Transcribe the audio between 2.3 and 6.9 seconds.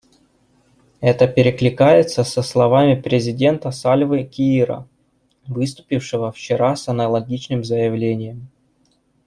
словами президента Сальвы Киира, выступившего вчера с